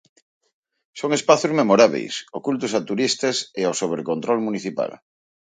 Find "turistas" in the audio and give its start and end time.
2.89-3.37